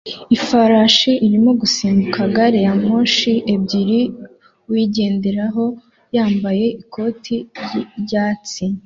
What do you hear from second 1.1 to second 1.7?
irimo